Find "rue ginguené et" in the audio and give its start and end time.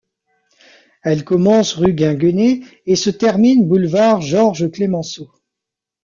1.75-2.95